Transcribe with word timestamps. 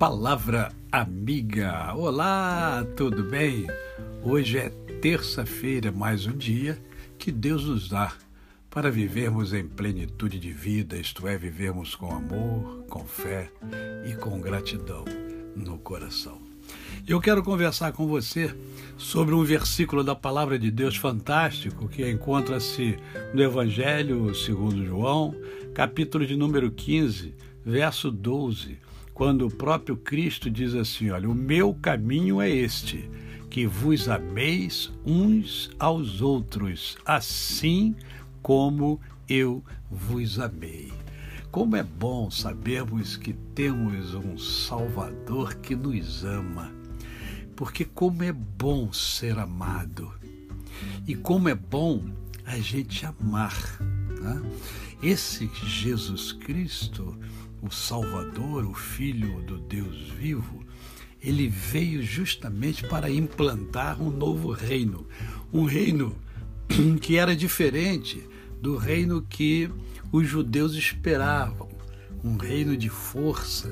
Palavra 0.00 0.72
Amiga. 0.90 1.94
Olá, 1.94 2.86
tudo 2.96 3.22
bem? 3.22 3.66
Hoje 4.22 4.56
é 4.56 4.70
terça-feira, 5.02 5.92
mais 5.92 6.24
um 6.24 6.32
dia 6.32 6.82
que 7.18 7.30
Deus 7.30 7.66
nos 7.66 7.86
dá 7.86 8.10
para 8.70 8.90
vivermos 8.90 9.52
em 9.52 9.68
plenitude 9.68 10.38
de 10.38 10.52
vida, 10.52 10.96
isto 10.96 11.28
é, 11.28 11.36
vivermos 11.36 11.94
com 11.94 12.10
amor, 12.14 12.86
com 12.88 13.04
fé 13.04 13.52
e 14.06 14.14
com 14.14 14.40
gratidão 14.40 15.04
no 15.54 15.76
coração. 15.76 16.40
Eu 17.06 17.20
quero 17.20 17.42
conversar 17.42 17.92
com 17.92 18.06
você 18.06 18.56
sobre 18.96 19.34
um 19.34 19.44
versículo 19.44 20.02
da 20.02 20.14
palavra 20.14 20.58
de 20.58 20.70
Deus 20.70 20.96
fantástico 20.96 21.88
que 21.88 22.10
encontra-se 22.10 22.98
no 23.34 23.42
Evangelho 23.42 24.34
segundo 24.34 24.82
João, 24.82 25.34
capítulo 25.74 26.26
de 26.26 26.36
número 26.36 26.70
15, 26.70 27.34
verso 27.66 28.10
12 28.10 28.88
quando 29.20 29.46
o 29.46 29.50
próprio 29.50 29.98
Cristo 29.98 30.50
diz 30.50 30.74
assim: 30.74 31.10
Olha, 31.10 31.28
o 31.28 31.34
meu 31.34 31.74
caminho 31.74 32.40
é 32.40 32.48
este, 32.48 33.06
que 33.50 33.66
vos 33.66 34.08
ameis 34.08 34.90
uns 35.04 35.70
aos 35.78 36.22
outros, 36.22 36.96
assim 37.04 37.94
como 38.40 38.98
eu 39.28 39.62
vos 39.90 40.40
amei. 40.40 40.90
Como 41.50 41.76
é 41.76 41.82
bom 41.82 42.30
sabermos 42.30 43.18
que 43.18 43.34
temos 43.54 44.14
um 44.14 44.38
Salvador 44.38 45.54
que 45.56 45.76
nos 45.76 46.24
ama, 46.24 46.72
porque 47.54 47.84
como 47.84 48.22
é 48.22 48.32
bom 48.32 48.90
ser 48.90 49.38
amado 49.38 50.10
e 51.06 51.14
como 51.14 51.46
é 51.50 51.54
bom 51.54 52.06
a 52.46 52.58
gente 52.58 53.04
amar. 53.04 53.54
Né? 54.18 54.42
Esse 55.02 55.50
Jesus 55.66 56.32
Cristo 56.32 57.14
o 57.62 57.70
Salvador, 57.70 58.64
o 58.64 58.74
Filho 58.74 59.42
do 59.42 59.58
Deus 59.58 60.08
vivo, 60.10 60.64
ele 61.22 61.48
veio 61.48 62.02
justamente 62.02 62.86
para 62.86 63.10
implantar 63.10 64.00
um 64.00 64.10
novo 64.10 64.50
reino, 64.52 65.06
um 65.52 65.64
reino 65.64 66.16
que 67.00 67.16
era 67.16 67.36
diferente 67.36 68.26
do 68.60 68.76
reino 68.76 69.22
que 69.22 69.70
os 70.12 70.26
judeus 70.26 70.74
esperavam, 70.74 71.68
um 72.24 72.36
reino 72.36 72.76
de 72.76 72.88
força, 72.88 73.70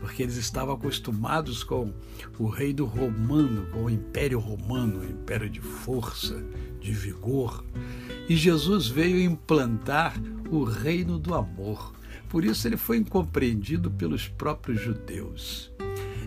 porque 0.00 0.22
eles 0.22 0.36
estavam 0.36 0.74
acostumados 0.74 1.64
com 1.64 1.92
o 2.38 2.48
reino 2.48 2.84
romano, 2.84 3.66
com 3.70 3.84
o 3.84 3.90
Império 3.90 4.38
Romano, 4.38 5.00
o 5.00 5.04
império 5.04 5.48
de 5.48 5.60
força, 5.60 6.44
de 6.80 6.92
vigor. 6.92 7.64
E 8.28 8.36
Jesus 8.36 8.88
veio 8.88 9.18
implantar 9.18 10.14
o 10.50 10.64
reino 10.64 11.18
do 11.18 11.34
amor, 11.34 11.94
por 12.34 12.44
isso 12.44 12.66
ele 12.66 12.76
foi 12.76 12.96
incompreendido 12.96 13.88
pelos 13.92 14.26
próprios 14.26 14.80
judeus. 14.80 15.70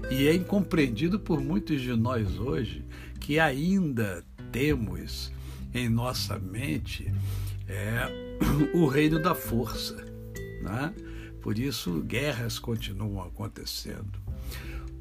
E 0.09 0.25
é 0.25 0.33
incompreendido 0.33 1.19
por 1.19 1.41
muitos 1.41 1.81
de 1.81 1.93
nós 1.97 2.39
hoje 2.39 2.85
que 3.19 3.37
ainda 3.41 4.23
temos 4.49 5.33
em 5.73 5.89
nossa 5.89 6.39
mente 6.39 7.13
é, 7.67 8.07
o 8.73 8.87
reino 8.87 9.21
da 9.21 9.35
força. 9.35 9.97
Né? 10.61 10.93
Por 11.41 11.59
isso, 11.59 12.01
guerras 12.03 12.57
continuam 12.57 13.27
acontecendo. 13.27 14.17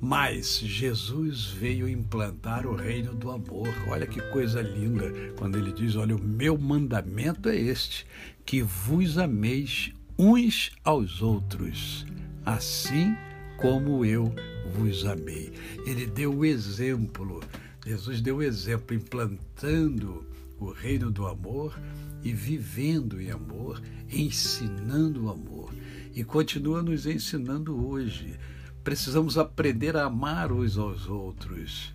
Mas 0.01 0.59
Jesus 0.59 1.45
veio 1.45 1.89
implantar 1.89 2.67
o 2.67 2.75
reino 2.75 3.15
do 3.15 3.31
amor. 3.31 3.73
Olha 3.87 4.09
que 4.09 4.21
coisa 4.33 4.61
linda 4.61 5.05
quando 5.39 5.57
ele 5.57 5.71
diz: 5.73 5.95
Olha, 5.95 6.17
o 6.17 6.21
meu 6.21 6.59
mandamento 6.59 7.49
é 7.49 7.57
este, 7.57 8.05
que 8.45 8.61
vos 8.61 9.17
ameis 9.19 9.95
uns 10.19 10.73
aos 10.83 11.21
outros, 11.21 12.07
assim 12.45 13.15
como 13.59 14.05
eu 14.05 14.33
vos 14.73 15.05
amei. 15.05 15.53
Ele 15.87 16.07
deu 16.07 16.35
o 16.35 16.45
exemplo, 16.45 17.43
Jesus 17.85 18.23
deu 18.23 18.37
o 18.37 18.43
exemplo, 18.43 18.97
implantando 18.97 20.27
o 20.59 20.71
reino 20.71 21.11
do 21.11 21.27
amor 21.27 21.79
e 22.23 22.33
vivendo 22.33 23.21
em 23.21 23.31
amor, 23.31 23.83
ensinando 24.11 25.25
o 25.25 25.31
amor. 25.31 25.71
E 26.15 26.25
continua 26.25 26.83
nos 26.83 27.07
ensinando 27.07 27.87
hoje. 27.87 28.39
Precisamos 28.83 29.37
aprender 29.37 29.97
a 29.97 30.05
amar 30.05 30.51
uns 30.51 30.79
aos 30.79 31.07
outros. 31.07 31.95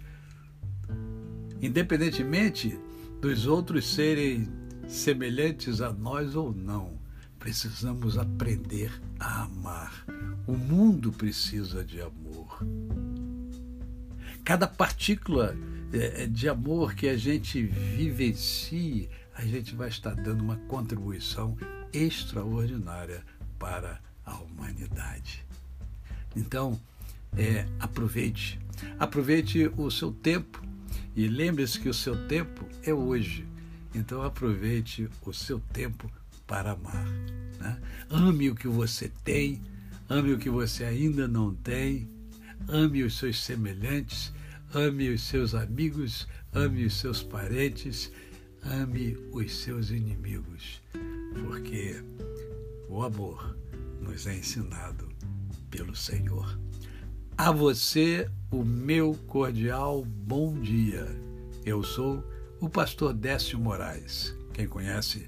Independentemente 1.59 2.77
dos 3.19 3.47
outros 3.47 3.87
serem 3.87 4.47
semelhantes 4.87 5.81
a 5.81 5.91
nós 5.91 6.35
ou 6.35 6.53
não 6.53 7.00
precisamos 7.41 8.19
aprender 8.19 8.91
a 9.19 9.43
amar. 9.43 10.05
O 10.45 10.53
mundo 10.53 11.11
precisa 11.11 11.83
de 11.83 11.99
amor. 11.99 12.63
Cada 14.45 14.67
partícula 14.67 15.57
é, 15.91 16.23
é, 16.23 16.27
de 16.27 16.47
amor 16.47 16.93
que 16.93 17.09
a 17.09 17.17
gente 17.17 17.63
vivencie, 17.63 19.09
a 19.35 19.43
gente 19.43 19.73
vai 19.73 19.89
estar 19.89 20.13
dando 20.13 20.41
uma 20.41 20.55
contribuição 20.67 21.57
extraordinária 21.91 23.23
para 23.57 23.99
a 24.23 24.35
humanidade. 24.35 25.43
Então, 26.35 26.79
é, 27.35 27.65
aproveite, 27.79 28.59
aproveite 28.99 29.71
o 29.77 29.89
seu 29.89 30.11
tempo 30.11 30.61
e 31.15 31.27
lembre-se 31.27 31.79
que 31.79 31.89
o 31.89 31.93
seu 31.93 32.27
tempo 32.27 32.63
é 32.83 32.93
hoje. 32.93 33.47
Então, 33.95 34.21
aproveite 34.21 35.09
o 35.25 35.33
seu 35.33 35.59
tempo 35.59 36.09
para 36.51 36.71
amar. 36.73 37.07
Né? 37.61 37.81
Ame 38.09 38.49
o 38.49 38.55
que 38.55 38.67
você 38.67 39.09
tem, 39.23 39.61
ame 40.09 40.33
o 40.33 40.37
que 40.37 40.49
você 40.49 40.83
ainda 40.83 41.25
não 41.25 41.55
tem, 41.55 42.09
ame 42.67 43.03
os 43.03 43.17
seus 43.17 43.41
semelhantes, 43.41 44.33
ame 44.73 45.07
os 45.07 45.21
seus 45.21 45.55
amigos, 45.55 46.27
ame 46.51 46.83
os 46.83 46.99
seus 46.99 47.23
parentes, 47.23 48.11
ame 48.65 49.17
os 49.31 49.55
seus 49.55 49.91
inimigos, 49.91 50.81
porque 51.41 52.03
o 52.89 53.01
amor 53.01 53.57
nos 54.01 54.27
é 54.27 54.35
ensinado 54.35 55.07
pelo 55.69 55.95
Senhor. 55.95 56.59
A 57.37 57.49
você, 57.49 58.29
o 58.51 58.65
meu 58.65 59.13
cordial 59.25 60.03
bom 60.03 60.59
dia. 60.59 61.07
Eu 61.65 61.81
sou 61.81 62.21
o 62.59 62.69
pastor 62.69 63.13
Décio 63.13 63.57
Moraes. 63.57 64.35
Quem 64.53 64.67
conhece, 64.67 65.27